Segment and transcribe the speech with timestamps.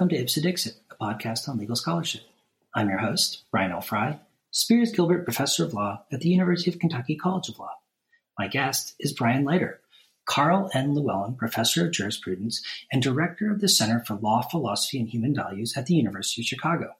[0.00, 2.22] welcome to Ipse Dixit, a podcast on legal scholarship.
[2.74, 3.82] I'm your host, Brian L.
[3.82, 4.18] Frye,
[4.50, 7.74] Spears Gilbert Professor of Law at the University of Kentucky College of Law.
[8.38, 9.82] My guest is Brian Leiter,
[10.24, 10.94] Karl N.
[10.94, 15.74] Llewellyn Professor of Jurisprudence and Director of the Center for Law, Philosophy, and Human Values
[15.76, 16.94] at the University of Chicago.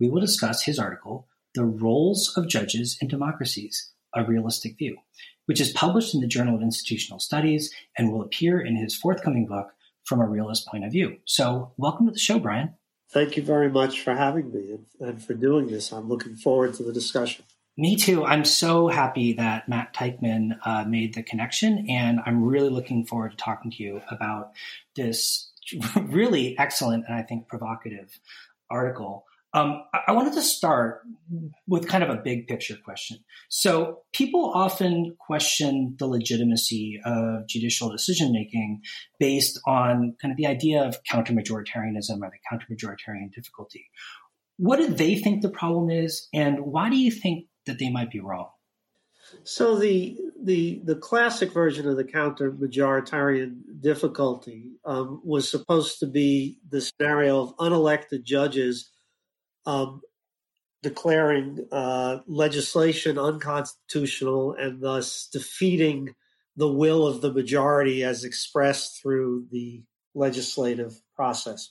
[0.00, 4.96] We will discuss his article, The Roles of Judges in Democracies, A Realistic View,
[5.44, 9.44] which is published in the Journal of Institutional Studies and will appear in his forthcoming
[9.44, 9.74] book,
[10.04, 11.18] From a Realist Point of View.
[11.24, 12.74] So, welcome to the show, Brian.
[13.12, 15.92] Thank you very much for having me and, for doing this.
[15.92, 17.44] I'm looking forward to the discussion.
[17.76, 18.24] Me too.
[18.24, 23.32] I'm so happy that Matt Teichman uh, made the connection, and I'm really looking forward
[23.32, 24.52] to talking to you about
[24.96, 25.50] this
[25.96, 28.18] really excellent and I think provocative
[28.70, 29.26] article.
[29.54, 31.02] Um, I wanted to start
[31.66, 33.18] with kind of a big picture question.
[33.50, 38.80] So, people often question the legitimacy of judicial decision making
[39.20, 43.90] based on kind of the idea of counter-majoritarianism or the counter-majoritarian difficulty.
[44.56, 48.10] What do they think the problem is, and why do you think that they might
[48.10, 48.48] be wrong?
[49.44, 56.06] So the the the classic version of the counter majoritarian difficulty um, was supposed to
[56.06, 58.90] be the scenario of unelected judges
[59.66, 60.02] um,
[60.82, 66.14] declaring uh, legislation unconstitutional and thus defeating
[66.56, 69.82] the will of the majority as expressed through the
[70.14, 71.70] legislative process.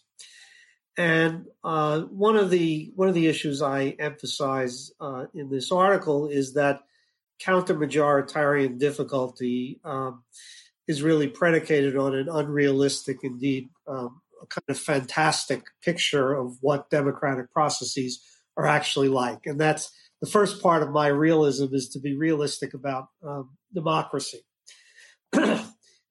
[0.98, 6.28] And uh, one of the one of the issues I emphasize uh, in this article
[6.28, 6.82] is that
[7.40, 10.24] counter majoritarian difficulty um,
[10.88, 16.90] is really predicated on an unrealistic, indeed, um, a kind of fantastic picture of what
[16.90, 18.22] democratic processes
[18.58, 19.46] are actually like.
[19.46, 24.42] And that's the first part of my realism is to be realistic about um, democracy.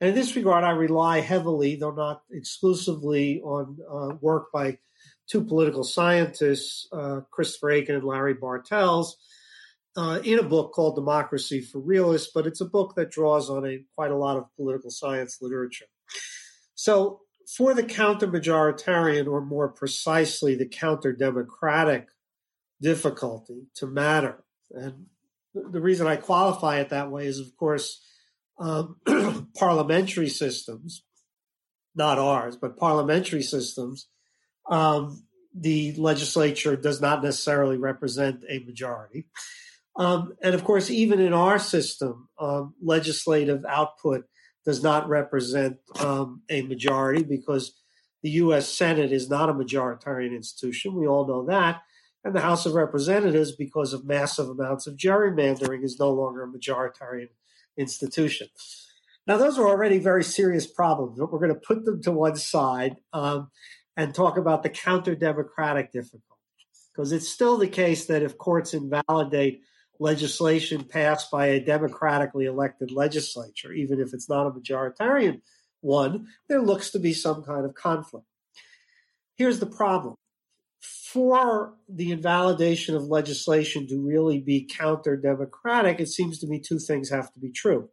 [0.01, 4.79] And in this regard, I rely heavily, though not exclusively, on uh, work by
[5.31, 9.19] two political scientists, uh, Christopher Achen and Larry Bartels,
[9.97, 13.67] uh, in a book called Democracy for Realists, but it's a book that draws on
[13.67, 15.87] a quite a lot of political science literature.
[16.75, 17.21] So,
[17.57, 22.09] for the counter majoritarian, or more precisely, the counter democratic
[22.81, 25.07] difficulty to matter, and
[25.55, 28.01] the reason I qualify it that way is, of course,
[28.59, 28.97] um,
[29.57, 31.03] parliamentary systems,
[31.95, 34.09] not ours, but parliamentary systems,
[34.69, 35.25] um,
[35.55, 39.27] the legislature does not necessarily represent a majority.
[39.97, 44.27] Um, and of course, even in our system, um, legislative output
[44.65, 47.75] does not represent um, a majority because
[48.23, 48.69] the U.S.
[48.69, 50.95] Senate is not a majoritarian institution.
[50.95, 51.83] We all know that.
[52.23, 56.49] And the House of Representatives, because of massive amounts of gerrymandering, is no longer a
[56.49, 57.29] majoritarian
[57.79, 58.49] institution.
[59.27, 62.37] Now, those are already very serious problems, but we're going to put them to one
[62.37, 63.51] side um,
[63.97, 66.25] and talk about the counter democratic difficulty.
[66.93, 69.63] Because it's still the case that if courts invalidate
[70.01, 75.41] legislation passed by a democratically elected legislature, even if it's not a majoritarian
[75.83, 78.27] one, there looks to be some kind of conflict.
[79.37, 80.17] Here's the problem
[80.81, 86.79] for the invalidation of legislation to really be counter democratic, it seems to me two
[86.79, 87.89] things have to be true.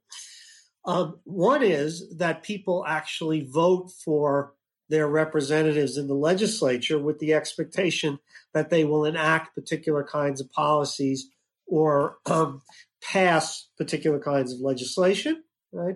[0.85, 4.53] Um, one is that people actually vote for
[4.89, 8.19] their representatives in the legislature with the expectation
[8.53, 11.27] that they will enact particular kinds of policies
[11.67, 12.61] or um,
[13.03, 15.95] pass particular kinds of legislation, right?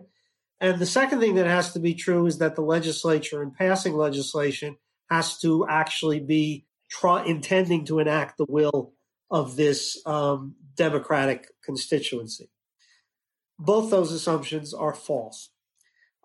[0.59, 3.95] And the second thing that has to be true is that the legislature, in passing
[3.95, 4.77] legislation,
[5.09, 6.65] has to actually be
[7.25, 8.93] intending to enact the will
[9.31, 12.49] of this um, Democratic constituency.
[13.57, 15.49] Both those assumptions are false.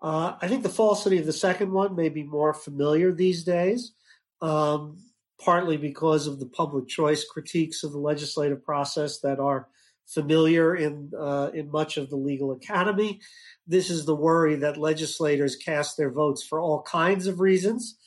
[0.01, 3.93] Uh, I think the falsity of the second one may be more familiar these days,
[4.41, 4.97] um,
[5.43, 9.67] partly because of the public choice critiques of the legislative process that are
[10.07, 13.19] familiar in uh, in much of the legal academy.
[13.67, 17.97] This is the worry that legislators cast their votes for all kinds of reasons,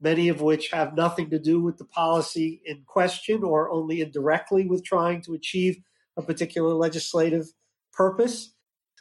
[0.00, 4.66] many of which have nothing to do with the policy in question or only indirectly
[4.66, 5.78] with trying to achieve
[6.16, 7.46] a particular legislative
[7.92, 8.52] purpose.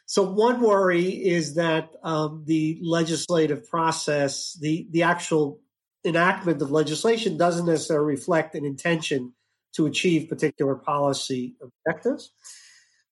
[0.06, 5.60] So one worry is that um, the legislative process, the the actual
[6.06, 9.34] enactment of legislation, doesn't necessarily reflect an intention
[9.74, 12.32] to achieve particular policy objectives.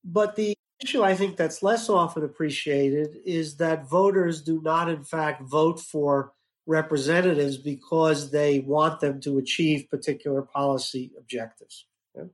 [0.05, 5.05] But the issue I think that's less often appreciated is that voters do not, in
[5.05, 6.33] fact, vote for
[6.67, 11.87] representatives because they want them to achieve particular policy objectives.
[12.17, 12.29] Okay?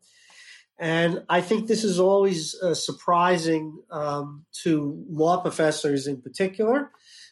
[0.78, 6.90] And I think this is always uh, surprising um, to law professors in particular,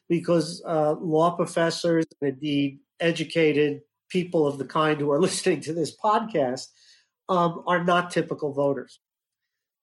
[0.08, 5.94] because uh, law professors, indeed educated people of the kind who are listening to this
[5.96, 6.68] podcast
[7.28, 9.00] um, are not typical voters.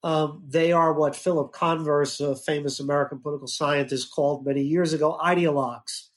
[0.02, 5.20] Um, they are what Philip Converse, a famous American political scientist, called many years ago
[5.22, 6.08] ideologues.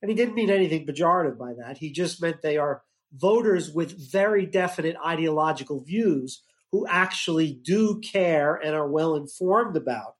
[0.00, 1.78] And he didn't mean anything pejorative by that.
[1.78, 2.82] He just meant they are
[3.12, 10.16] voters with very definite ideological views who actually do care and are well informed about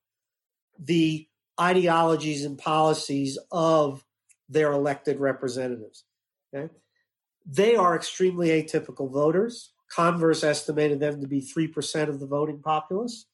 [0.79, 1.27] the
[1.61, 4.05] ideologies and policies of
[4.49, 6.05] their elected representatives.
[6.55, 6.73] Okay?
[7.47, 9.73] They are extremely atypical voters.
[9.91, 13.27] Converse estimated them to be 3% of the voting populace.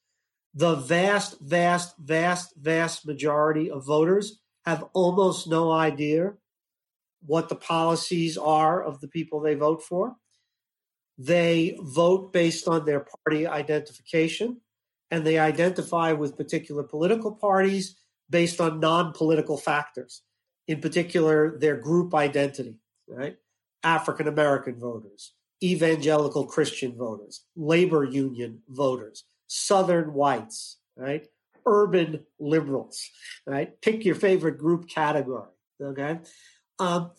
[0.54, 6.34] The vast, vast, vast, vast majority of voters have almost no idea
[7.24, 10.16] what the policies are of the people they vote for.
[11.16, 14.60] They vote based on their party identification,
[15.10, 17.96] and they identify with particular political parties
[18.30, 20.22] based on non political factors,
[20.66, 22.76] in particular, their group identity,
[23.08, 23.36] right?
[23.82, 31.26] African American voters, evangelical Christian voters, labor union voters, Southern whites, right?
[31.66, 33.08] Urban liberals,
[33.46, 33.80] right?
[33.80, 35.50] Pick your favorite group category,
[35.82, 36.18] okay?
[36.78, 37.12] Um,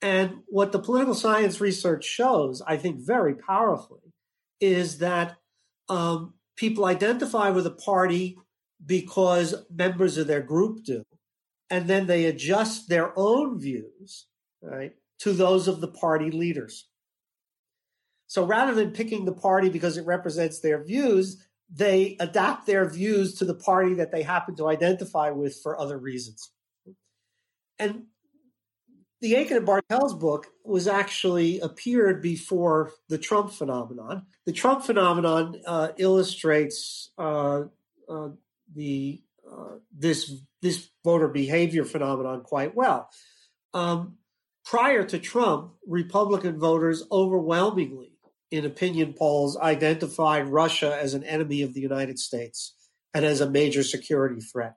[0.00, 4.12] and what the political science research shows, I think very powerfully,
[4.60, 5.36] is that
[5.88, 8.36] um, people identify with a party
[8.84, 11.04] because members of their group do,
[11.70, 14.26] and then they adjust their own views,
[14.60, 16.88] right, to those of the party leaders.
[18.26, 23.34] So rather than picking the party because it represents their views, they adapt their views
[23.34, 26.50] to the party that they happen to identify with for other reasons.
[27.78, 28.04] And
[29.20, 34.26] the Achen and Bartels book was actually appeared before the Trump phenomenon.
[34.46, 37.62] The Trump phenomenon uh, illustrates uh,
[38.08, 38.30] uh,
[38.74, 43.10] the uh, this this voter behavior phenomenon quite well.
[43.74, 44.16] Um,
[44.64, 48.12] prior to Trump, Republican voters overwhelmingly,
[48.50, 52.74] in opinion polls, identified Russia as an enemy of the United States
[53.14, 54.76] and as a major security threat.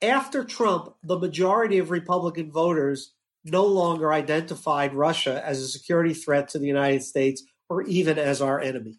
[0.00, 3.12] After Trump, the majority of Republican voters
[3.44, 8.40] no longer identified Russia as a security threat to the United States or even as
[8.40, 8.98] our enemy.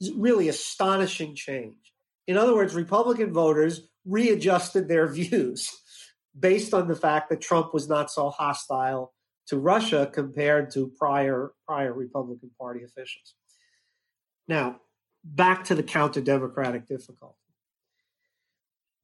[0.00, 1.92] It's really astonishing change.
[2.26, 5.70] In other words, Republican voters readjusted their views
[6.38, 9.12] based on the fact that Trump was not so hostile
[9.46, 13.34] to Russia compared to prior prior Republican Party officials.
[14.48, 14.80] Now,
[15.24, 17.34] back to the counter democratic difficulty.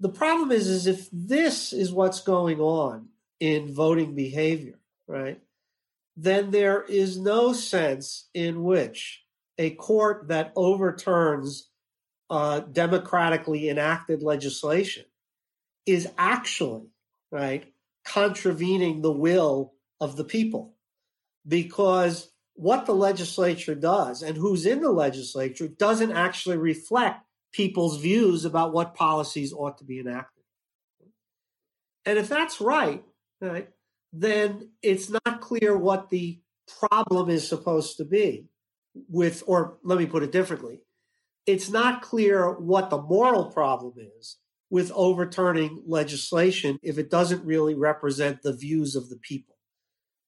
[0.01, 3.09] The problem is, is if this is what's going on
[3.39, 5.41] in voting behavior, right?
[6.17, 9.23] Then there is no sense in which
[9.59, 11.69] a court that overturns
[12.31, 15.05] uh, democratically enacted legislation
[15.87, 16.89] is actually
[17.33, 17.73] right
[18.05, 20.75] contravening the will of the people
[21.47, 28.45] because what the legislature does and who's in the legislature doesn't actually reflect people's views
[28.45, 30.43] about what policies ought to be enacted.
[32.05, 33.03] And if that's right,
[33.41, 33.69] right,
[34.13, 36.41] then it's not clear what the
[36.79, 38.47] problem is supposed to be
[39.09, 40.81] with, or let me put it differently.
[41.47, 44.37] It's not clear what the moral problem is
[44.73, 49.55] with overturning legislation if it doesn't really represent the views of the people.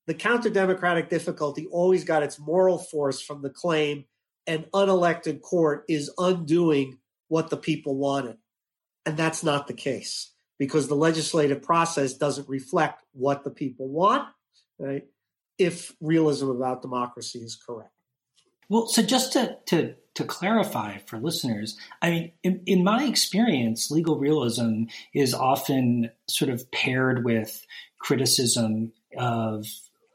[0.07, 4.05] The counter democratic difficulty always got its moral force from the claim
[4.47, 6.99] an unelected court is undoing
[7.29, 8.37] what the people wanted.
[9.07, 14.29] And that's not the case because the legislative process doesn't reflect what the people want,
[14.79, 15.05] right?
[15.57, 17.94] If realism about democracy is correct.
[18.69, 23.91] Well, so just to, to, to clarify for listeners, I mean, in, in my experience,
[23.91, 27.67] legal realism is often sort of paired with
[27.99, 29.67] criticism of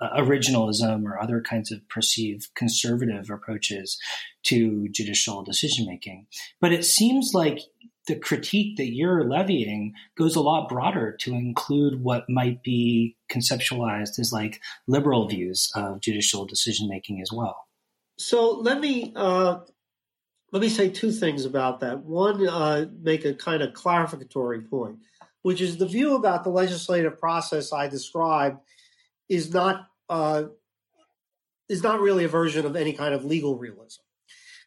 [0.01, 4.00] uh, originalism or other kinds of perceived conservative approaches
[4.44, 6.27] to judicial decision making.
[6.62, 7.60] But it seems like
[8.08, 14.18] the critique that you're levying goes a lot broader to include what might be conceptualized
[14.20, 17.68] as like liberal views of judicial decision making as well.
[18.19, 19.61] So let me uh,
[20.51, 22.03] let me say two things about that.
[22.03, 24.99] One, uh, make a kind of clarificatory point,
[25.41, 28.59] which is the view about the legislative process I described
[29.27, 30.43] is not uh,
[31.67, 34.01] is not really a version of any kind of legal realism.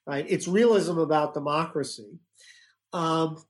[0.07, 0.27] Right?
[0.29, 2.19] It's realism about democracy
[2.93, 3.43] um,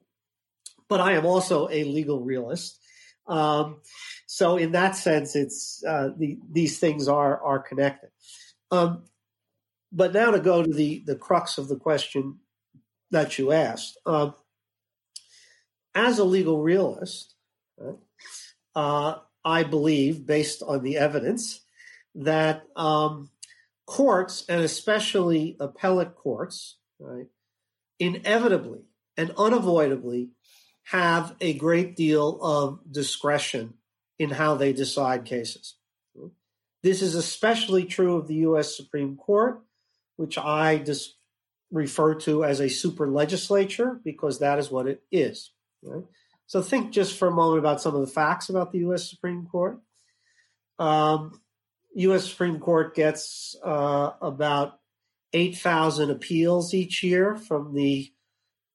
[0.89, 2.79] but I am also a legal realist.
[3.27, 3.81] Um,
[4.27, 8.11] so in that sense, it's uh, the, these things are are connected.
[8.71, 9.05] Um,
[9.93, 12.39] but now to go to the the crux of the question
[13.11, 13.99] that you asked.
[14.07, 14.35] Um,
[15.95, 17.35] as a legal realist,
[18.75, 21.61] uh, I believe, based on the evidence,
[22.15, 23.31] that um,
[23.87, 27.27] courts, and especially appellate courts, right,
[27.99, 28.81] inevitably
[29.17, 30.31] and unavoidably
[30.85, 33.75] have a great deal of discretion
[34.19, 35.77] in how they decide cases.
[36.83, 38.77] This is especially true of the U.S.
[38.77, 39.61] Supreme Court,
[40.17, 41.17] which I just
[41.71, 45.51] refer to as a super legislature because that is what it is.
[45.83, 46.05] Right?
[46.47, 49.09] So think just for a moment about some of the facts about the U.S.
[49.09, 49.81] Supreme Court.
[50.79, 51.41] Um,
[51.95, 52.29] U.S.
[52.29, 54.79] Supreme Court gets uh, about
[55.33, 58.13] 8,000 appeals each year from the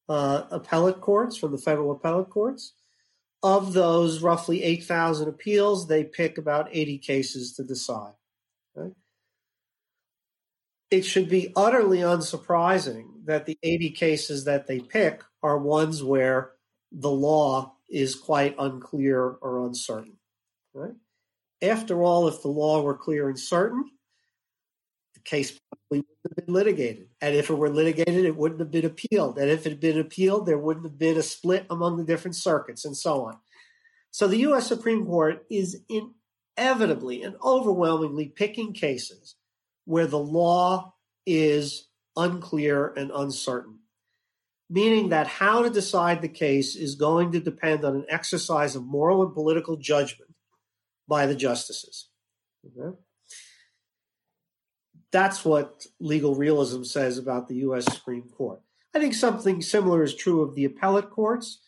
[0.08, 2.72] uh, appellate courts, from the federal appellate courts.
[3.42, 8.14] Of those roughly 8,000 appeals, they pick about 80 cases to decide.
[10.90, 16.52] It should be utterly unsurprising that the 80 cases that they pick are ones where
[16.90, 20.16] the law is quite unclear or uncertain.
[20.72, 20.94] Right?
[21.60, 23.84] After all, if the law were clear and certain,
[25.14, 27.08] the case probably wouldn't have been litigated.
[27.20, 29.38] And if it were litigated, it wouldn't have been appealed.
[29.38, 32.36] And if it had been appealed, there wouldn't have been a split among the different
[32.36, 33.38] circuits and so on.
[34.10, 34.66] So the U.S.
[34.66, 35.82] Supreme Court is
[36.56, 39.34] inevitably and overwhelmingly picking cases
[39.88, 40.92] where the law
[41.24, 43.78] is unclear and uncertain,
[44.68, 48.84] meaning that how to decide the case is going to depend on an exercise of
[48.84, 50.30] moral and political judgment
[51.08, 52.10] by the justices.
[52.66, 52.98] Okay?
[55.10, 57.86] That's what legal realism says about the U.S.
[57.86, 58.60] Supreme Court.
[58.94, 61.62] I think something similar is true of the appellate courts.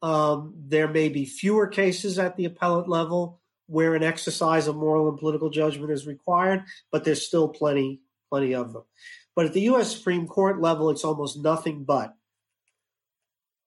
[0.00, 5.08] Um, there may be fewer cases at the appellate level where an exercise of moral
[5.08, 8.84] and political judgment is required, but there's still plenty, plenty of them.
[9.34, 9.94] But at the U.S.
[9.94, 12.14] Supreme Court level, it's almost nothing but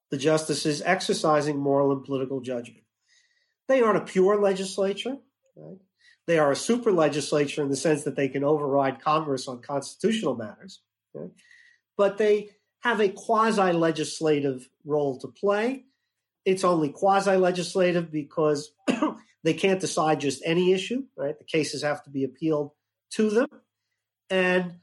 [0.09, 2.83] the justices exercising moral and political judgment.
[3.67, 5.17] They aren't a pure legislature.
[5.55, 5.77] Right?
[6.25, 10.35] They are a super legislature in the sense that they can override Congress on constitutional
[10.35, 10.81] matters.
[11.15, 11.31] Okay?
[11.97, 12.49] But they
[12.81, 15.85] have a quasi legislative role to play.
[16.45, 18.71] It's only quasi legislative because
[19.43, 21.37] they can't decide just any issue, right?
[21.37, 22.71] The cases have to be appealed
[23.11, 23.47] to them.
[24.29, 24.75] And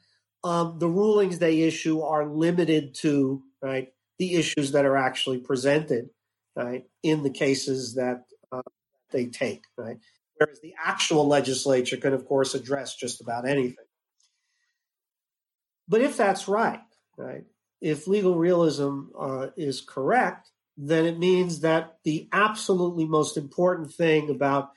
[0.44, 6.10] um, the rulings they issue are limited to, right, the issues that are actually presented,
[6.54, 8.62] right, in the cases that uh,
[9.10, 9.98] they take, right?
[10.38, 13.84] whereas the actual legislature can, of course, address just about anything.
[15.88, 16.80] But if that's right,
[17.16, 17.44] right,
[17.80, 24.30] if legal realism uh, is correct, then it means that the absolutely most important thing
[24.30, 24.70] about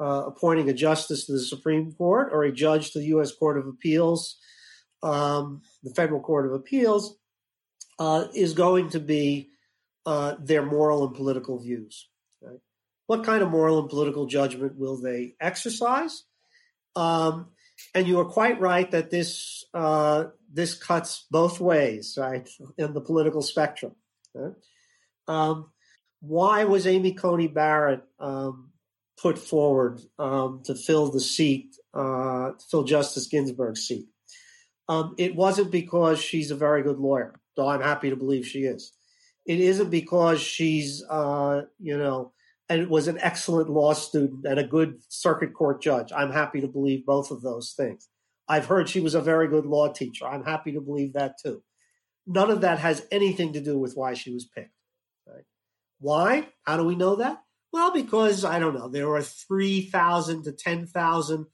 [0.00, 3.32] uh, appointing a justice to the Supreme Court or a judge to the U.S.
[3.32, 4.36] Court of Appeals,
[5.02, 7.16] um, the Federal Court of Appeals,
[7.98, 9.50] uh, is going to be
[10.06, 12.08] uh, their moral and political views.
[12.42, 12.58] Right?
[13.06, 16.24] what kind of moral and political judgment will they exercise?
[16.96, 17.48] Um,
[17.94, 22.48] and you are quite right that this uh, this cuts both ways, right,
[22.78, 23.92] in the political spectrum.
[24.32, 24.54] Right?
[25.28, 25.70] Um,
[26.20, 28.70] why was Amy Coney Barrett um,
[29.20, 34.06] put forward um, to fill the seat, uh, to fill Justice Ginsburg's seat?
[34.88, 38.64] Um, it wasn't because she's a very good lawyer, though I'm happy to believe she
[38.64, 38.92] is.
[39.46, 42.32] It isn't because she's, uh, you know,
[42.68, 46.12] and was an excellent law student and a good circuit court judge.
[46.12, 48.08] I'm happy to believe both of those things.
[48.48, 50.26] I've heard she was a very good law teacher.
[50.26, 51.62] I'm happy to believe that too.
[52.26, 54.73] None of that has anything to do with why she was picked.
[56.04, 56.48] Why?
[56.64, 57.42] How do we know that?
[57.72, 58.88] Well, because I don't know.
[58.88, 61.46] There are 3,000 to 10,000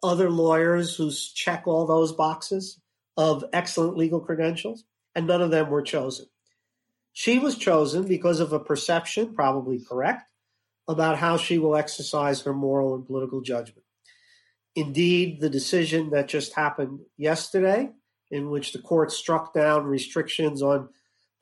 [0.00, 2.80] other lawyers who check all those boxes
[3.16, 4.84] of excellent legal credentials,
[5.16, 6.26] and none of them were chosen.
[7.14, 10.30] She was chosen because of a perception, probably correct,
[10.86, 13.82] about how she will exercise her moral and political judgment.
[14.76, 17.90] Indeed, the decision that just happened yesterday,
[18.30, 20.90] in which the court struck down restrictions on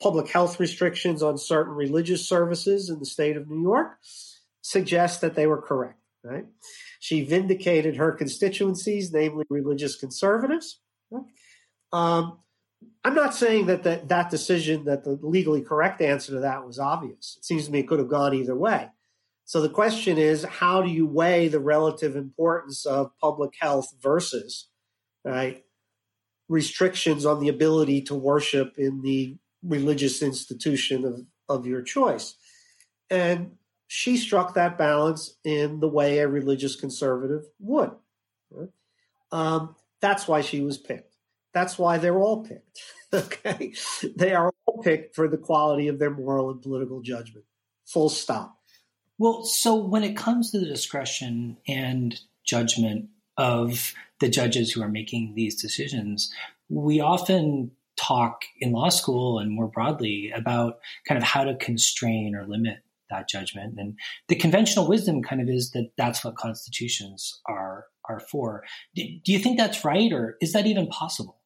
[0.05, 3.97] public health restrictions on certain religious services in the state of New York,
[4.61, 5.99] suggests that they were correct.
[6.23, 6.45] Right?
[6.99, 10.79] She vindicated her constituencies, namely religious conservatives.
[11.91, 12.37] Um,
[13.03, 16.77] I'm not saying that, that that decision, that the legally correct answer to that was
[16.77, 17.37] obvious.
[17.39, 18.89] It seems to me it could have gone either way.
[19.45, 24.67] So the question is, how do you weigh the relative importance of public health versus
[25.23, 25.63] right
[26.47, 32.35] restrictions on the ability to worship in the religious institution of, of your choice?
[33.09, 33.57] And
[33.87, 37.91] she struck that balance in the way a religious conservative would.
[38.49, 38.69] Right?
[39.31, 41.15] Um, that's why she was picked.
[41.53, 42.81] That's why they're all picked.
[43.13, 43.73] okay,
[44.15, 47.45] they are all picked for the quality of their moral and political judgment.
[47.85, 48.57] Full stop.
[49.17, 54.89] Well, so when it comes to the discretion and judgment of the judges who are
[54.89, 56.31] making these decisions,
[56.69, 62.35] we often talk in law school and more broadly about kind of how to constrain
[62.35, 63.75] or limit that judgment.
[63.77, 63.97] And
[64.27, 68.63] the conventional wisdom kind of is that that's what constitutions are are for.
[68.95, 71.41] Do, do you think that's right, or is that even possible?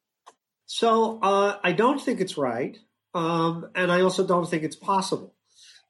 [0.65, 2.77] So uh, I don't think it's right,
[3.13, 5.34] um, and I also don't think it's possible.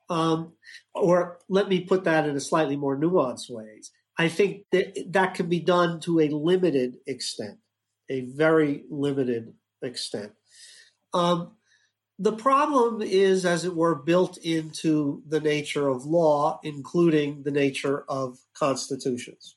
[0.10, 0.54] Um,
[0.96, 3.92] or let me put that in a slightly more nuanced ways.
[4.18, 7.60] I think that that can be done to a limited extent,
[8.10, 10.34] a very limited extent.
[11.14, 11.52] Um,
[12.18, 18.04] the problem is, as it were, built into the nature of law, including the nature
[18.10, 19.56] of constitutions.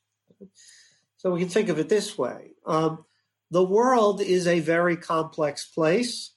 [1.17, 3.05] So we can think of it this way um,
[3.51, 6.33] the world is a very complex place,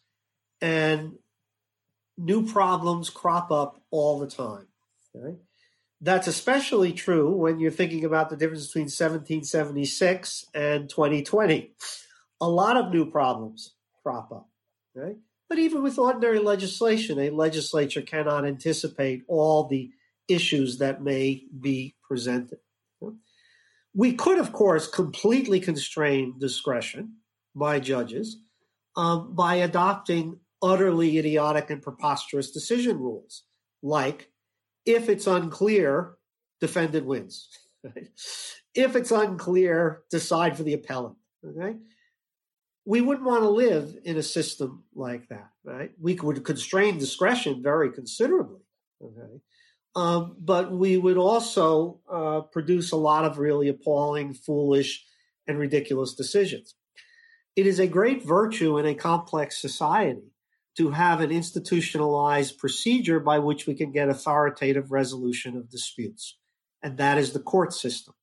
[0.62, 1.13] and
[2.17, 4.67] new problems crop up all the time.
[5.15, 5.38] Okay?
[6.01, 11.72] That's especially true when you're thinking about the difference between 1776 and 2020.
[12.41, 14.50] A lot of new problems crop up.
[14.98, 15.18] Okay?
[15.50, 19.92] But even with ordinary legislation, a legislature cannot anticipate all the
[20.28, 22.60] issues that may be presented.
[23.94, 27.18] We could, of course, completely constrain discretion
[27.56, 28.38] by judges
[28.98, 33.44] um, by adopting utterly idiotic and preposterous decision rules,
[33.82, 34.30] like
[34.86, 36.16] if it's unclear,
[36.60, 37.50] defendant wins.
[38.75, 41.16] if it's unclear, decide for the appellant.
[41.46, 41.78] Okay,
[42.86, 45.92] we wouldn't want to live in a system like that, right?
[46.00, 48.62] We would constrain discretion very considerably,
[49.01, 49.42] okay?
[49.96, 55.04] Um, but we would also uh, produce a lot of really appalling, foolish,
[55.48, 56.75] and ridiculous decisions.
[57.56, 60.33] It is a great virtue in a complex society
[60.77, 66.38] to have an institutionalized procedure by which we can get authoritative resolution of disputes.
[66.83, 68.14] And that is the court system.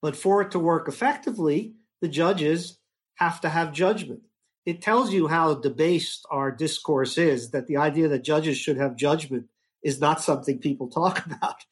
[0.00, 2.78] But for it to work effectively, the judges
[3.16, 4.20] have to have judgment.
[4.64, 8.96] It tells you how debased our discourse is that the idea that judges should have
[8.96, 9.46] judgment
[9.82, 11.64] is not something people talk about.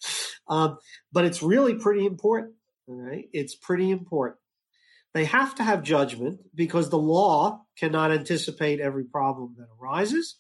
[0.49, 0.79] Um,
[1.13, 2.55] but it's really pretty important.
[2.87, 3.29] Right?
[3.33, 4.39] It's pretty important.
[5.15, 10.37] They have to have judgment because the law cannot anticipate every problem that arises.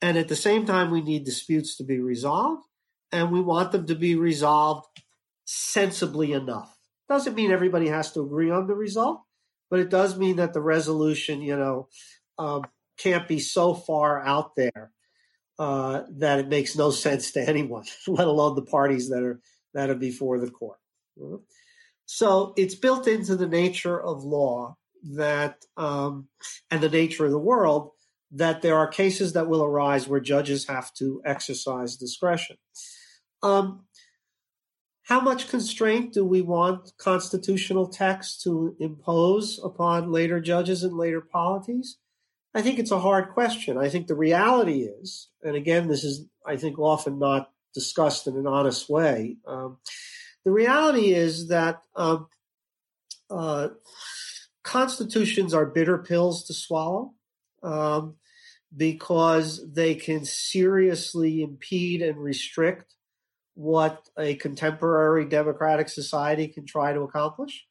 [0.00, 2.64] And at the same time, we need disputes to be resolved,
[3.12, 4.88] and we want them to be resolved
[5.44, 6.76] sensibly enough.
[7.08, 9.22] Doesn't mean everybody has to agree on the result,
[9.72, 11.88] but it does mean that the resolution, you know,
[12.38, 12.62] um,
[12.98, 14.92] can't be so far out there
[15.58, 19.40] uh, that it makes no sense to anyone, let alone the parties that are
[19.72, 20.76] that are before the court.
[22.04, 24.76] So it's built into the nature of law
[25.14, 26.28] that um,
[26.70, 27.92] and the nature of the world
[28.32, 32.58] that there are cases that will arise where judges have to exercise discretion.
[33.42, 33.86] Um,
[35.12, 41.20] how much constraint do we want constitutional text to impose upon later judges and later
[41.20, 41.98] polities?
[42.54, 43.76] I think it's a hard question.
[43.76, 48.38] I think the reality is, and again, this is, I think, often not discussed in
[48.38, 49.36] an honest way.
[49.46, 49.76] Um,
[50.46, 52.28] the reality is that um,
[53.28, 53.68] uh,
[54.62, 57.12] constitutions are bitter pills to swallow
[57.62, 58.14] um,
[58.74, 62.94] because they can seriously impede and restrict
[63.54, 67.64] what a contemporary democratic society can try to accomplish.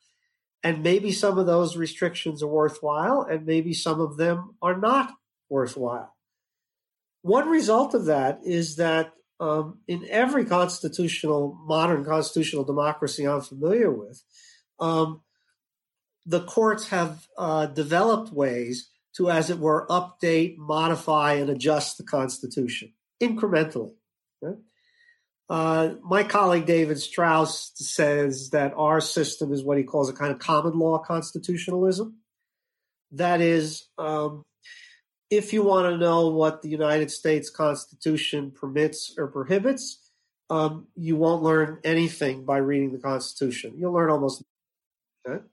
[0.63, 5.11] And maybe some of those restrictions are worthwhile, and maybe some of them are not
[5.49, 6.15] worthwhile.
[7.23, 13.91] One result of that is that um, in every constitutional, modern constitutional democracy I'm familiar
[13.91, 14.21] with,
[14.79, 15.21] um,
[16.25, 22.03] the courts have uh, developed ways to, as it were, update, modify, and adjust the
[22.03, 23.93] Constitution incrementally.
[25.51, 30.31] Uh, my colleague David Strauss says that our system is what he calls a kind
[30.31, 32.19] of common law constitutionalism.
[33.11, 34.43] That is, um,
[35.29, 39.99] if you want to know what the United States Constitution permits or prohibits,
[40.49, 43.73] um, you won't learn anything by reading the Constitution.
[43.75, 44.45] You'll learn almost
[45.27, 45.43] nothing.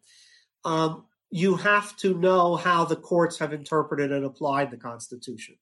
[0.64, 5.56] Um, you have to know how the courts have interpreted and applied the Constitution.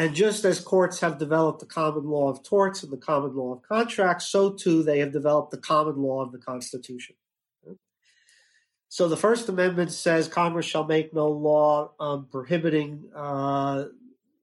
[0.00, 3.52] And just as courts have developed the common law of torts and the common law
[3.52, 7.16] of contracts, so too they have developed the common law of the Constitution.
[8.88, 13.88] So the First Amendment says Congress shall make no law um, prohibiting uh,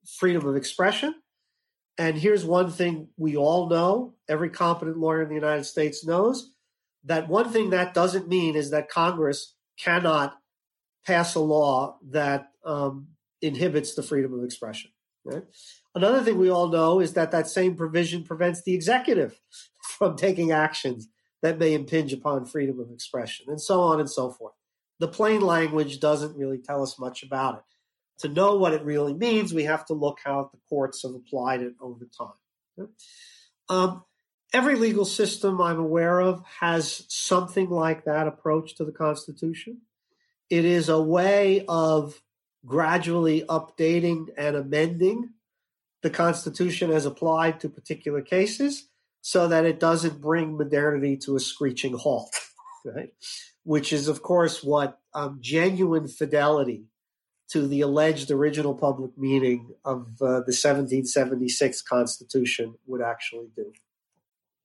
[0.06, 1.15] freedom of expression.
[1.98, 6.54] And here's one thing we all know every competent lawyer in the United States knows
[7.06, 10.38] that one thing that doesn't mean is that Congress cannot
[11.04, 13.08] pass a law that um,
[13.41, 14.91] inhibits the freedom of expression.
[15.28, 15.44] Right?
[15.94, 19.40] Another thing we all know is that that same provision prevents the executive
[19.98, 21.10] from taking actions
[21.42, 24.54] that may impinge upon freedom of expression, and so on and so forth.
[25.00, 27.63] The plain language doesn't really tell us much about it.
[28.22, 31.62] To know what it really means, we have to look how the courts have applied
[31.62, 32.90] it over time.
[33.70, 34.04] Um,
[34.54, 39.82] every legal system I'm aware of has something like that approach to the Constitution.
[40.50, 42.20] It is a way of
[42.68, 45.30] gradually updating and amending
[46.04, 48.90] the Constitution as applied to particular cases
[49.22, 52.34] so that it doesn't bring modernity to a screeching halt,
[52.86, 53.10] right?
[53.64, 56.86] Which is, of course, what um, genuine fidelity
[57.50, 63.72] to the alleged original public meaning of uh, the 1776 Constitution would actually do.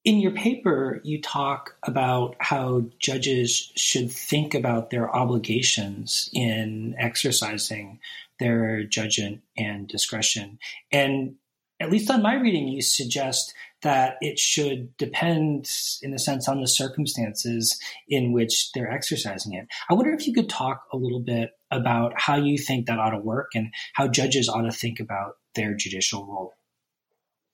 [0.05, 8.01] In your paper, you talk about how judges should think about their obligations in exercising
[8.41, 10.59] their judgment and discretion.
[10.91, 11.37] And
[11.79, 15.69] at least on my reading, you suggest that it should depend,
[16.03, 19.67] in a sense, on the circumstances in which they're exercising it.
[19.89, 23.11] I wonder if you could talk a little bit about how you think that ought
[23.11, 26.55] to work and how judges ought to think about their judicial role.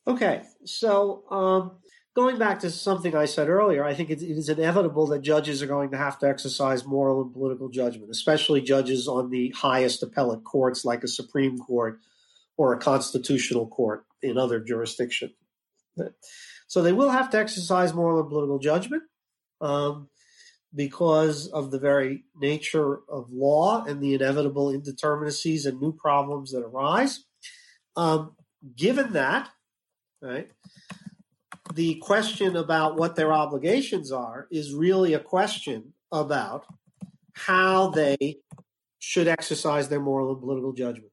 [0.06, 1.72] Okay, so um,
[2.18, 5.62] going back to something I said earlier, I think it, it is inevitable that judges
[5.62, 10.02] are going to have to exercise moral and political judgment, especially judges on the highest
[10.02, 12.00] appellate courts like a Supreme Court
[12.56, 15.30] or a constitutional court in other jurisdictions.
[16.66, 19.04] So they will have to exercise moral and political judgment
[19.60, 20.08] um,
[20.74, 26.64] because of the very nature of law and the inevitable indeterminacies and new problems that
[26.64, 27.24] arise.
[27.94, 28.34] Um,
[28.74, 29.50] given that,
[30.20, 30.50] right,
[31.74, 36.64] the question about what their obligations are is really a question about
[37.32, 38.38] how they
[38.98, 41.12] should exercise their moral and political judgment.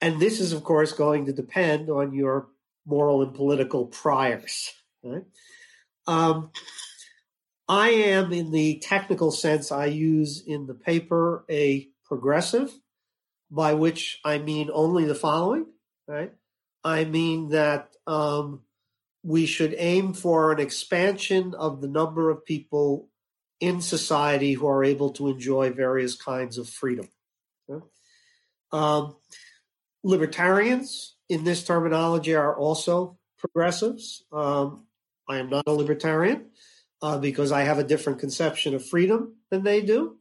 [0.00, 2.48] And this is, of course, going to depend on your
[2.86, 4.72] moral and political priors.
[5.02, 5.24] Right?
[6.06, 6.50] Um,
[7.68, 12.72] I am, in the technical sense I use in the paper, a progressive,
[13.50, 15.66] by which I mean only the following.
[16.08, 16.32] Right?
[16.82, 18.62] I mean that um,
[19.22, 23.08] we should aim for an expansion of the number of people
[23.60, 27.08] in society who are able to enjoy various kinds of freedom.
[28.72, 29.16] Um,
[30.02, 34.24] libertarians, in this terminology, are also progressives.
[34.32, 34.86] Um,
[35.28, 36.46] I am not a libertarian
[37.02, 40.16] uh, because I have a different conception of freedom than they do.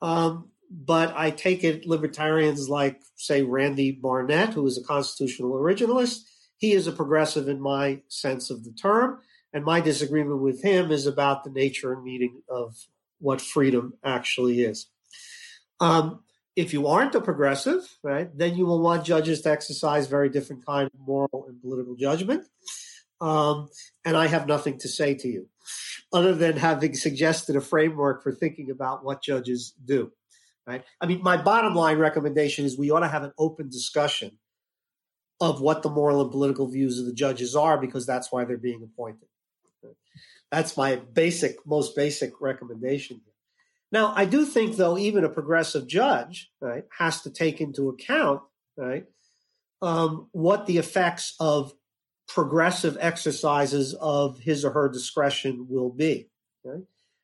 [0.00, 6.22] Um, but I take it libertarians like, say, Randy Barnett, who is a constitutional originalist,
[6.58, 9.20] he is a progressive in my sense of the term,
[9.52, 12.76] and my disagreement with him is about the nature and meaning of
[13.18, 14.86] what freedom actually is.
[15.80, 16.20] Um,
[16.54, 20.64] if you aren't a progressive, right, then you will want judges to exercise very different
[20.64, 22.46] kind of moral and political judgment.
[23.20, 23.68] Um,
[24.04, 25.48] and I have nothing to say to you,
[26.12, 30.12] other than having suggested a framework for thinking about what judges do.
[30.66, 30.82] Right?
[31.00, 34.38] I mean, my bottom line recommendation is we ought to have an open discussion
[35.40, 38.56] of what the moral and political views of the judges are because that's why they're
[38.56, 39.28] being appointed.
[40.50, 43.20] That's my basic, most basic recommendation.
[43.92, 48.42] Now, I do think, though, even a progressive judge, right, has to take into account,
[48.76, 49.04] right,
[49.82, 51.72] um, what the effects of
[52.28, 56.28] progressive exercises of his or her discretion will be.
[56.64, 56.82] Right?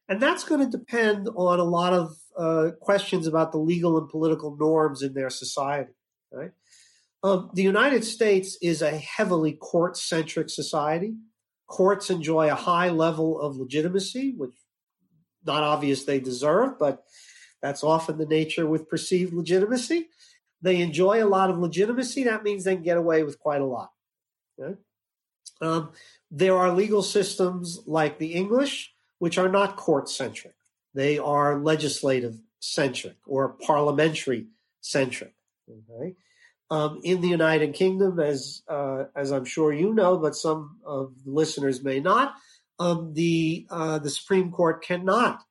[0.08, 4.08] And that's going to depend on a lot of uh, questions about the legal and
[4.08, 5.92] political norms in their society.
[6.30, 6.52] Right?
[7.22, 11.14] Um, the United States is a heavily court centric society.
[11.68, 14.50] Courts enjoy a high level of legitimacy, which
[15.44, 17.04] not obvious they deserve, but
[17.60, 20.08] that's often the nature with perceived legitimacy.
[20.60, 22.24] They enjoy a lot of legitimacy.
[22.24, 23.90] That means they can get away with quite a lot.
[24.60, 24.76] Okay?
[25.60, 25.90] Um,
[26.30, 30.54] there are legal systems like the English, which are not court centric.
[30.94, 34.48] They are legislative centric or parliamentary
[34.80, 35.34] centric.
[35.70, 36.16] Okay?
[36.72, 41.12] Um, in the United Kingdom, as uh, as I'm sure you know, but some of
[41.22, 42.34] the listeners may not,
[42.78, 45.42] um, the uh, the Supreme Court cannot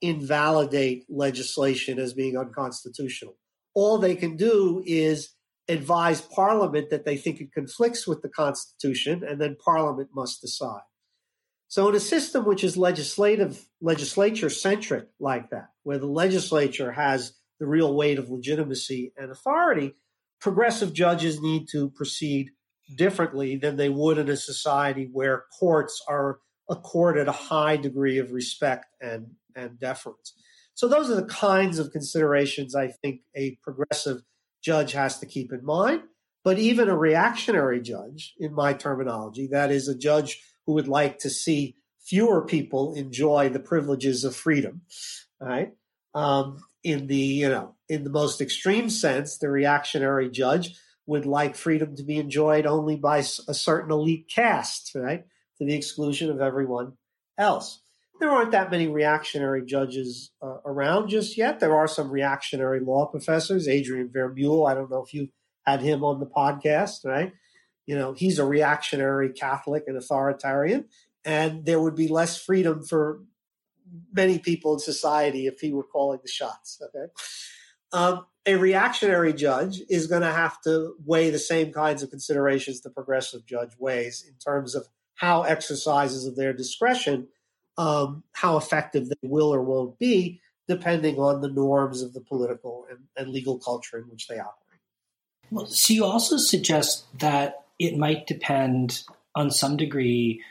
[0.00, 3.36] invalidate legislation as being unconstitutional.
[3.74, 5.30] All they can do is
[5.66, 10.86] advise Parliament that they think it conflicts with the Constitution, and then Parliament must decide.
[11.66, 17.32] So, in a system which is legislative, legislature centric like that, where the legislature has
[17.58, 19.96] the real weight of legitimacy and authority,
[20.40, 22.50] progressive judges need to proceed
[22.96, 26.38] differently than they would in a society where courts are
[26.70, 30.34] accorded a high degree of respect and, and deference.
[30.74, 34.22] So those are the kinds of considerations I think a progressive
[34.62, 36.02] judge has to keep in mind.
[36.44, 41.18] But even a reactionary judge, in my terminology, that is a judge who would like
[41.20, 44.82] to see fewer people enjoy the privileges of freedom,
[45.40, 45.72] right?
[46.14, 51.56] Um, in the you know in the most extreme sense, the reactionary judge would like
[51.56, 55.24] freedom to be enjoyed only by a certain elite caste, right,
[55.56, 56.92] to the exclusion of everyone
[57.38, 57.80] else.
[58.20, 61.60] There aren't that many reactionary judges uh, around just yet.
[61.60, 63.68] There are some reactionary law professors.
[63.68, 65.28] Adrian Vermeule, I don't know if you
[65.64, 67.32] had him on the podcast, right?
[67.86, 70.86] You know, he's a reactionary Catholic and authoritarian,
[71.24, 73.20] and there would be less freedom for
[74.12, 76.82] many people in society if he were calling the shots.
[76.82, 77.10] Okay.
[77.92, 82.80] Um, a reactionary judge is going to have to weigh the same kinds of considerations
[82.80, 87.28] the progressive judge weighs in terms of how exercises of their discretion,
[87.76, 92.86] um, how effective they will or won't be, depending on the norms of the political
[92.90, 94.80] and, and legal culture in which they operate.
[95.50, 99.02] Well, so you also suggest that it might depend
[99.34, 100.42] on some degree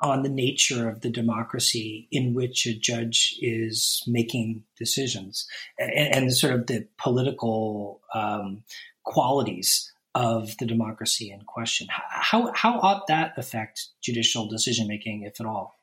[0.00, 5.46] on the nature of the democracy in which a judge is making decisions
[5.78, 8.62] and, and sort of the political um,
[9.04, 11.88] qualities of the democracy in question.
[11.90, 15.74] How, how ought that affect judicial decision making, if at all?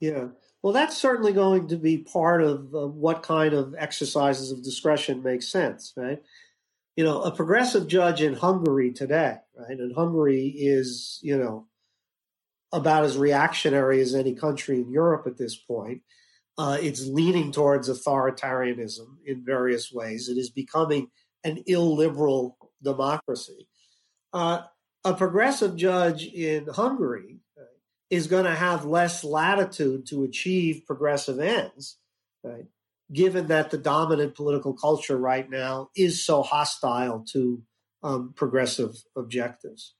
[0.00, 0.28] Yeah.
[0.62, 5.22] Well, that's certainly going to be part of uh, what kind of exercises of discretion
[5.22, 6.22] make sense, right?
[6.96, 9.78] You know, a progressive judge in Hungary today, right?
[9.78, 11.66] And Hungary is, you know,
[12.72, 16.02] about as reactionary as any country in Europe at this point.
[16.58, 20.28] Uh, it's leaning towards authoritarianism in various ways.
[20.28, 21.08] It is becoming
[21.44, 23.68] an illiberal democracy.
[24.32, 24.62] Uh,
[25.04, 27.38] a progressive judge in Hungary
[28.08, 31.98] is going to have less latitude to achieve progressive ends,
[32.42, 32.66] right?
[33.12, 37.62] given that the dominant political culture right now is so hostile to
[38.02, 39.94] um, progressive objectives.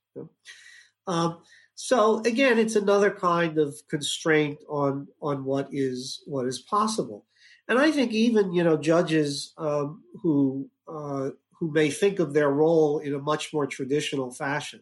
[1.05, 1.37] Um,
[1.79, 7.27] so again, it's another kind of constraint on on what is what is possible.
[7.67, 12.49] And I think even you know judges um, who uh, who may think of their
[12.49, 14.79] role in a much more traditional fashion.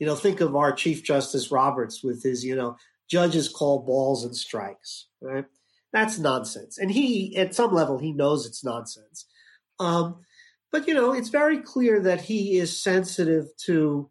[0.00, 2.76] You know, think of our Chief Justice Roberts with his you know
[3.08, 5.06] judges call balls and strikes.
[5.20, 5.44] Right,
[5.92, 6.76] that's nonsense.
[6.76, 9.26] And he, at some level, he knows it's nonsense.
[9.78, 10.24] Um,
[10.72, 14.10] but you know, it's very clear that he is sensitive to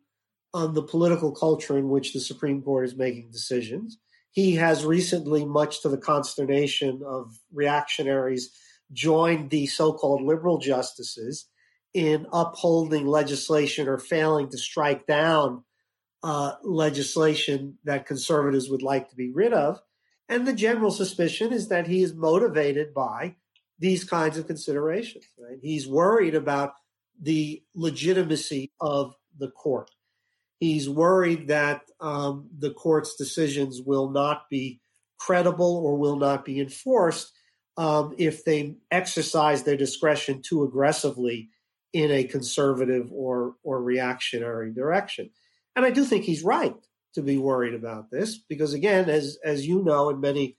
[0.53, 3.97] on the political culture in which the Supreme Court is making decisions.
[4.31, 8.51] He has recently, much to the consternation of reactionaries,
[8.91, 11.47] joined the so called liberal justices
[11.93, 15.63] in upholding legislation or failing to strike down
[16.23, 19.81] uh, legislation that conservatives would like to be rid of.
[20.29, 23.35] And the general suspicion is that he is motivated by
[23.79, 25.25] these kinds of considerations.
[25.37, 25.59] Right?
[25.61, 26.73] He's worried about
[27.21, 29.89] the legitimacy of the court.
[30.61, 34.79] He's worried that um, the court's decisions will not be
[35.19, 37.33] credible or will not be enforced
[37.77, 41.49] um, if they exercise their discretion too aggressively
[41.93, 45.31] in a conservative or or reactionary direction.
[45.75, 46.75] And I do think he's right
[47.15, 50.57] to be worried about this because, again, as as you know, and many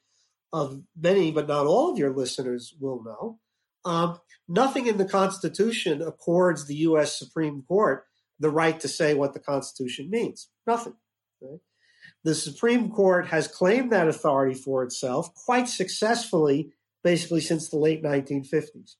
[0.52, 3.38] of many, but not all of your listeners will know,
[3.84, 7.16] um, nothing in the Constitution accords the U.S.
[7.16, 8.04] Supreme Court
[8.38, 10.48] the right to say what the Constitution means.
[10.66, 10.94] Nothing.
[11.40, 11.60] Right?
[12.24, 18.02] The Supreme Court has claimed that authority for itself quite successfully, basically since the late
[18.02, 18.96] 1950s.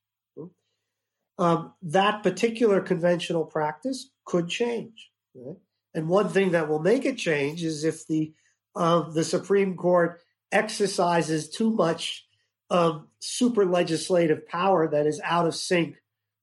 [1.38, 5.10] Um, that particular conventional practice could change.
[5.34, 5.56] Right?
[5.94, 8.32] And one thing that will make it change is if the
[8.74, 12.26] uh, the Supreme Court exercises too much
[12.70, 15.96] um, super legislative power that is out of sync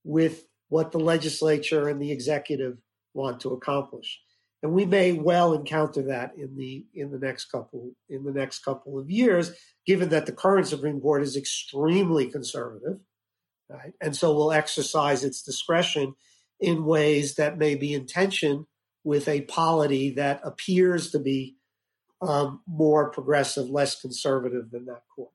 [0.04, 2.78] with what the legislature and the executive
[3.14, 4.20] want to accomplish.
[4.62, 8.60] And we may well encounter that in the in the next couple in the next
[8.60, 9.52] couple of years,
[9.86, 13.00] given that the current Supreme Court is extremely conservative,
[13.70, 13.94] right?
[14.02, 16.16] And so will exercise its discretion
[16.60, 18.68] in ways that may be in tension
[19.06, 21.56] with a polity that appears to be
[22.22, 25.32] um, more progressive, less conservative than that court.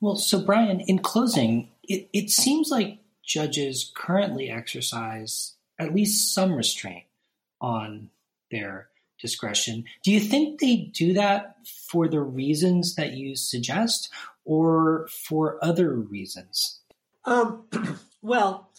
[0.00, 6.54] Well, so Brian, in closing, it, it seems like judges currently exercise at least some
[6.54, 7.04] restraint
[7.60, 8.10] on
[8.50, 8.88] their
[9.20, 9.84] discretion.
[10.02, 11.56] Do you think they do that
[11.90, 14.10] for the reasons that you suggest
[14.44, 16.80] or for other reasons?
[17.24, 17.64] Um,
[18.22, 18.70] well,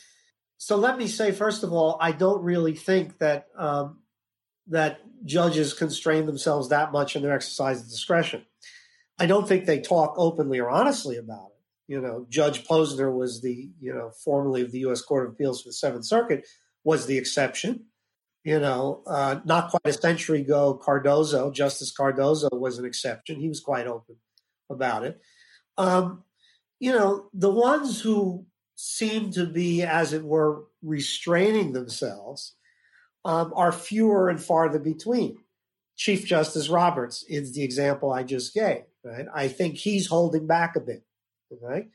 [0.58, 4.00] so let me say first of all, I don't really think that um,
[4.68, 8.46] that judges constrain themselves that much in their exercise of discretion.
[9.20, 11.57] I don't think they talk openly or honestly about it.
[11.88, 15.02] You know, Judge Posner was the you know formerly of the U.S.
[15.02, 16.46] Court of Appeals for the Seventh Circuit
[16.84, 17.86] was the exception.
[18.44, 23.42] You know, uh, not quite a century ago, Cardozo, Justice Cardozo, was an exception.
[23.42, 24.16] He was quite open
[24.70, 25.20] about it.
[25.78, 26.24] Um,
[26.80, 28.46] you know, the ones who
[28.76, 32.56] seem to be, as it were, restraining themselves
[33.26, 35.38] um, are fewer and farther between.
[35.96, 38.84] Chief Justice Roberts is the example I just gave.
[39.04, 39.26] Right?
[39.34, 41.04] I think he's holding back a bit.
[41.52, 41.88] Okay?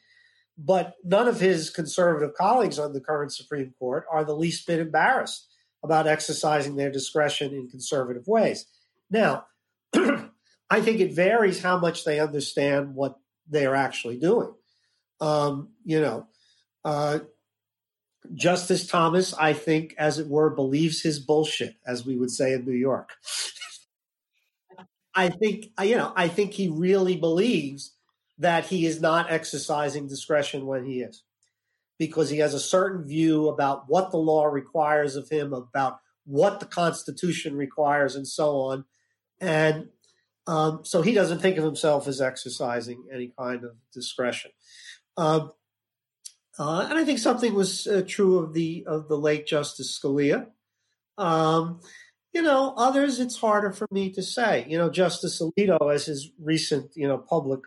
[0.59, 4.81] But none of his conservative colleagues on the current Supreme Court are the least bit
[4.81, 5.49] embarrassed
[5.83, 8.67] about exercising their discretion in conservative ways.
[9.11, 9.47] Now,
[9.95, 14.55] I think it varies how much they understand what they are actually doing.
[15.21, 16.27] Um, you know,
[16.85, 17.21] uh,
[18.35, 22.65] Justice Thomas, I think, as it were, believes his bullshit, as we would say in
[22.65, 23.11] New York.
[25.15, 27.93] I think, you know, I think he really believes
[28.43, 31.23] that he is not exercising discretion when he is,
[31.99, 36.61] because he has a certain view about what the law requires of him, about what
[36.61, 38.85] the Constitution requires, and so on.
[39.41, 39.89] And
[40.47, 44.51] um, so he doesn't think of himself as exercising any kind of discretion.
[45.17, 45.53] Um,
[46.59, 50.49] uh, and I think something was uh, true of the of the late Justice Scalia.
[51.17, 51.81] Um,
[52.33, 54.67] you know, others it's harder for me to say.
[54.69, 57.61] You know, Justice Alito, as his recent you know public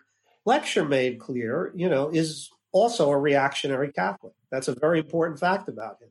[0.45, 4.33] lecture made clear, you know, is also a reactionary Catholic.
[4.51, 6.09] That's a very important fact about him.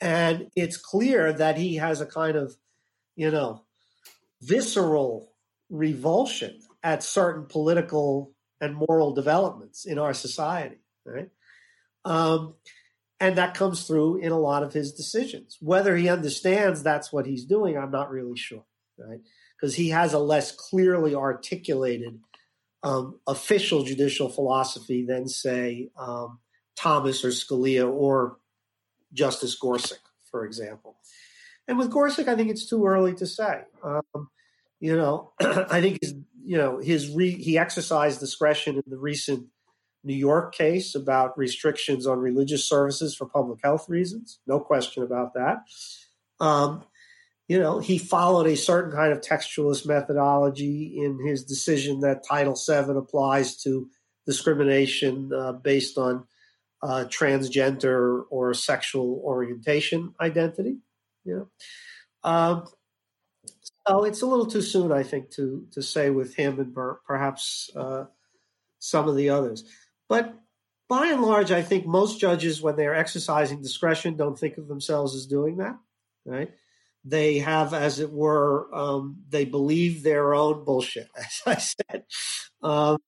[0.00, 2.56] And it's clear that he has a kind of,
[3.16, 3.64] you know,
[4.42, 5.32] visceral
[5.70, 11.30] revulsion at certain political and moral developments in our society, right?
[12.04, 12.54] Um,
[13.20, 15.56] and that comes through in a lot of his decisions.
[15.60, 18.64] Whether he understands that's what he's doing, I'm not really sure,
[18.98, 19.20] right?
[19.56, 22.18] Because he has a less clearly articulated
[22.84, 26.38] um, official judicial philosophy than, say, um,
[26.76, 28.36] Thomas or Scalia or
[29.12, 29.98] Justice Gorsuch,
[30.30, 30.96] for example.
[31.66, 33.62] And with Gorsuch, I think it's too early to say.
[33.82, 34.28] Um,
[34.80, 39.46] you know, I think his, you know, his re, he exercised discretion in the recent
[40.02, 44.40] New York case about restrictions on religious services for public health reasons.
[44.46, 45.62] No question about that.
[46.38, 46.84] Um,
[47.48, 52.54] you know, he followed a certain kind of textualist methodology in his decision that Title
[52.54, 53.88] VII applies to
[54.26, 56.26] discrimination uh, based on
[56.82, 60.78] uh, transgender or sexual orientation identity.
[61.24, 61.48] You
[62.24, 62.66] know, um,
[63.86, 67.00] so it's a little too soon, I think, to to say with him and per-
[67.06, 68.04] perhaps uh,
[68.78, 69.64] some of the others.
[70.08, 70.34] But
[70.88, 75.14] by and large, I think most judges, when they're exercising discretion, don't think of themselves
[75.14, 75.78] as doing that.
[76.26, 76.50] Right?
[77.04, 82.04] They have, as it were, um, they believe their own bullshit, as I said.
[82.62, 82.98] Um,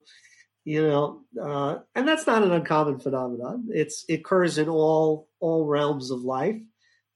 [0.64, 3.68] you know, uh, and that's not an uncommon phenomenon.
[3.70, 6.60] It's it occurs in all all realms of life.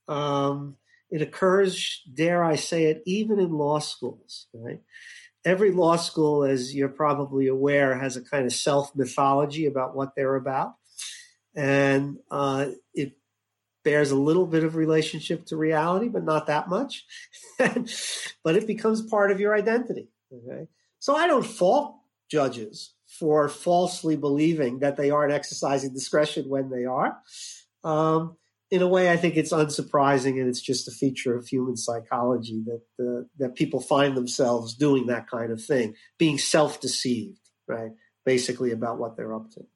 [0.07, 0.77] Um,
[1.11, 4.47] it occurs, dare I say it, even in law schools.
[4.55, 4.81] Right?
[5.45, 10.15] Every law school, as you're probably aware, has a kind of self mythology about what
[10.15, 10.75] they're about,
[11.57, 13.15] and uh, it
[13.85, 17.05] bears a little bit of relationship to reality, but not that much.
[17.59, 20.09] but it becomes part of your identity.
[20.33, 21.97] Okay, so I don't fault
[22.31, 27.19] judges for falsely believing that they aren't exercising discretion when they are.
[27.83, 28.37] Um,
[28.71, 32.63] in a way, I think it's unsurprising, and it's just a feature of human psychology
[32.67, 37.91] that uh, that people find themselves doing that kind of thing, being self-deceived, right?
[38.25, 39.67] Basically, about what they're up to.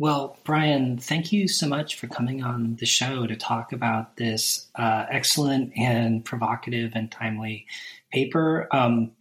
[0.00, 4.66] Well, Brian, thank you so much for coming on the show to talk about this
[4.74, 7.66] uh, excellent and provocative and timely
[8.10, 8.66] paper.
[8.72, 9.12] Um,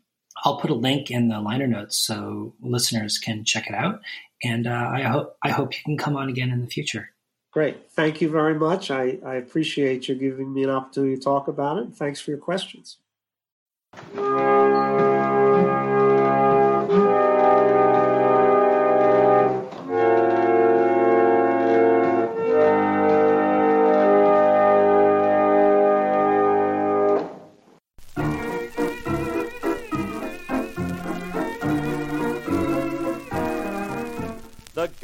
[0.46, 4.00] I'll put a link in the liner notes so listeners can check it out.
[4.42, 7.10] And uh, I hope I hope you can come on again in the future.
[7.52, 7.92] Great.
[7.92, 8.90] Thank you very much.
[8.90, 11.94] I, I appreciate you giving me an opportunity to talk about it.
[11.94, 12.96] Thanks for your questions.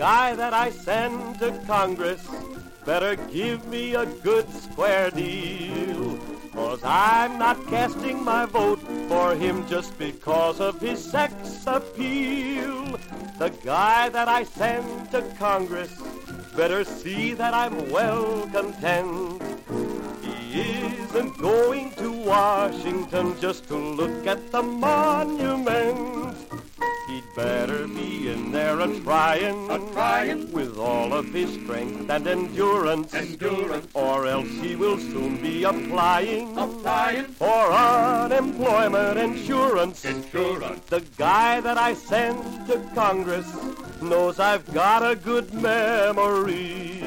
[0.05, 2.23] Guy that I send to Congress
[2.85, 6.19] better give me a good square deal.
[6.53, 11.33] Cause I'm not casting my vote for him just because of his sex
[11.65, 12.99] appeal.
[13.39, 15.93] The guy that I send to Congress
[16.55, 19.41] better see that I'm well content.
[20.21, 20.67] He
[21.01, 26.37] isn't going to Washington just to look at the monument.
[27.07, 28.04] He'd better be
[28.45, 34.27] in there a trying, a trying with all of his strength and endurance, endurance, or
[34.27, 40.05] else he will soon be applying, applying for unemployment insurance.
[40.05, 40.79] Insurance.
[40.85, 43.47] The guy that I send to Congress
[44.01, 47.01] knows I've got a good memory.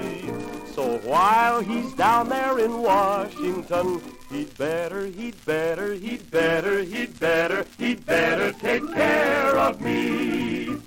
[0.74, 7.66] So while he's down there in Washington, he'd better, he'd better, he'd better, he'd better,
[7.78, 10.78] he'd better take care of me.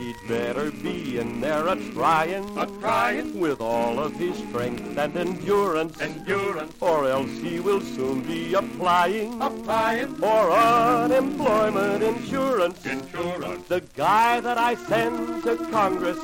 [0.00, 5.14] He'd better be in there a trying, a trying with all of his strength and
[5.14, 12.86] endurance, endurance, or else he will soon be applying, applying for unemployment insurance.
[12.86, 13.68] insurance.
[13.68, 16.18] The guy that I send to Congress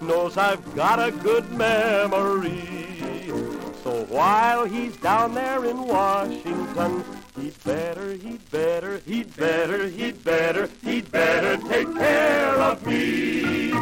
[0.00, 2.66] knows I've got a good memory.
[3.84, 7.04] So while he's down there in Washington,
[7.36, 13.72] he'd better, he'd better, he'd better, he'd better, he'd better take care of me.